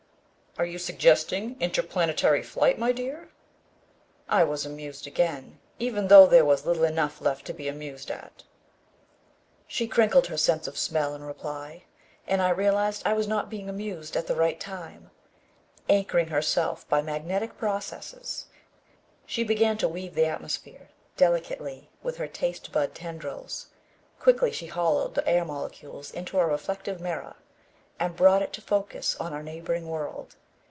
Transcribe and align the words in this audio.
"Are 0.57 0.65
you 0.65 0.79
suggesting 0.79 1.55
interplanetary 1.61 2.43
flight, 2.43 2.77
my 2.77 2.91
dear?" 2.91 3.29
I 4.27 4.43
was 4.43 4.65
amused 4.65 5.07
again, 5.07 5.59
even 5.79 6.09
though 6.09 6.27
there 6.27 6.43
was 6.43 6.65
little 6.65 6.83
enough 6.83 7.21
left 7.21 7.45
to 7.45 7.53
be 7.53 7.69
amused 7.69 8.11
at. 8.11 8.43
She 9.65 9.87
crinkled 9.87 10.27
her 10.27 10.35
sense 10.35 10.67
of 10.67 10.77
smell 10.77 11.15
in 11.15 11.23
reply, 11.23 11.85
and 12.27 12.41
I 12.41 12.49
realized 12.49 13.03
I 13.05 13.13
was 13.13 13.29
not 13.29 13.49
being 13.49 13.69
amused 13.69 14.17
at 14.17 14.27
the 14.27 14.35
right 14.35 14.59
time. 14.59 15.11
Anchoring 15.87 16.27
herself 16.27 16.85
by 16.89 17.01
magnetic 17.01 17.57
processes, 17.57 18.47
she 19.25 19.45
began 19.45 19.77
to 19.77 19.87
weave 19.87 20.15
the 20.15 20.25
atmosphere 20.25 20.89
delicately 21.15 21.89
with 22.03 22.17
her 22.17 22.27
taste 22.27 22.73
bud 22.73 22.93
tendrils. 22.93 23.67
Quickly 24.19 24.51
she 24.51 24.67
hollowed 24.67 25.15
the 25.15 25.25
air 25.25 25.45
molecules 25.45 26.11
into 26.11 26.37
a 26.39 26.45
reflective 26.45 26.99
mirror, 26.99 27.37
and 28.01 28.17
brought 28.17 28.41
it 28.41 28.51
to 28.51 28.61
focus 28.61 29.15
on 29.19 29.31
our 29.31 29.43
neighboring 29.43 29.87
world. 29.87 30.35